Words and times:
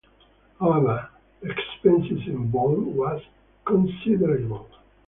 However, 0.59 1.09
the 1.43 1.51
expense 1.51 2.07
involved 2.25 2.87
was 2.95 3.21
considerable. 3.67 4.67